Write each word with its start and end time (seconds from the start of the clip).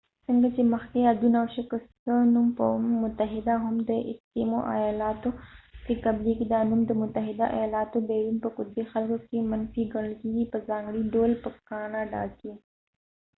څنګه 0.27 0.47
چې 0.55 0.61
مخکې 0.73 0.97
یادونه 1.07 1.37
وشوه 1.39 1.65
،که 1.71 1.77
څه 2.03 2.13
هم 2.15 2.25
د 2.33 2.39
ایسکېموeskim 2.39 2.39
o 2.39 2.39
نوم 2.39 2.49
په 2.57 2.65
متحده 3.41 4.73
ایالاتو 4.79 5.29
کې 5.85 5.93
قبلیږی، 6.05 6.45
دا 6.53 6.59
نوم 6.69 6.81
د 6.87 6.91
متحده 7.01 7.45
ایالاتونه 7.57 8.05
بیرون 8.09 8.37
په 8.43 8.49
قطبی 8.57 8.83
خلکو 8.91 9.17
کې 9.27 9.49
منفی 9.51 9.83
ګڼل 9.93 10.13
کېږی 10.21 10.43
په 10.51 10.57
ځانګړی 10.67 11.01
ډول 11.13 11.31
په 11.43 11.49
کاناډا 11.69 12.23
کې 12.39 12.51